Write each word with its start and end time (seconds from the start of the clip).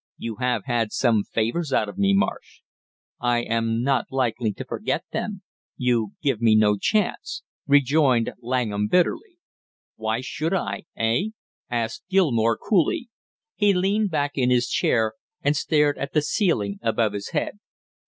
"You 0.17 0.37
have 0.37 0.63
had 0.65 0.91
some 0.91 1.21
favors 1.23 1.71
out 1.71 1.87
of 1.87 1.95
me, 1.99 2.11
Marsh." 2.15 2.61
"I 3.19 3.43
am 3.43 3.83
not 3.83 4.07
likely 4.11 4.51
to 4.53 4.65
forget 4.65 5.03
them, 5.11 5.43
you 5.77 6.13
give 6.23 6.41
me 6.41 6.55
no 6.55 6.75
chance," 6.79 7.43
rejoined 7.67 8.33
Langham 8.41 8.87
bitterly. 8.87 9.37
"Why 9.97 10.21
should 10.21 10.55
I, 10.55 10.85
eh?" 10.97 11.25
asked 11.69 12.01
Gilmore 12.09 12.57
coolly. 12.57 13.09
He 13.53 13.75
leaned 13.75 14.09
back 14.09 14.39
in 14.39 14.49
his 14.49 14.67
chair 14.69 15.13
and 15.43 15.55
stared 15.55 15.99
at 15.99 16.13
the 16.13 16.23
ceiling 16.23 16.79
above 16.81 17.13
his 17.13 17.29
head. 17.29 17.59